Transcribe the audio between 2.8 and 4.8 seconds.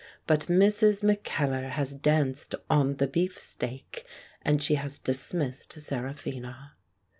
the beefsteak, and she